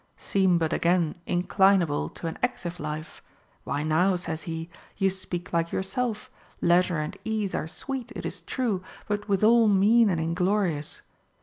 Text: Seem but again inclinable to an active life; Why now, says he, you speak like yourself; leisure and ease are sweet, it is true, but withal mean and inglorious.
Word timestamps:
Seem 0.17 0.57
but 0.57 0.73
again 0.73 1.15
inclinable 1.27 2.09
to 2.15 2.25
an 2.25 2.39
active 2.41 2.79
life; 2.79 3.21
Why 3.65 3.83
now, 3.83 4.15
says 4.15 4.41
he, 4.49 4.67
you 4.97 5.11
speak 5.11 5.53
like 5.53 5.71
yourself; 5.71 6.27
leisure 6.59 6.97
and 6.97 7.15
ease 7.23 7.53
are 7.53 7.67
sweet, 7.67 8.11
it 8.15 8.25
is 8.25 8.41
true, 8.41 8.81
but 9.07 9.29
withal 9.29 9.67
mean 9.67 10.09
and 10.09 10.19
inglorious. 10.19 11.03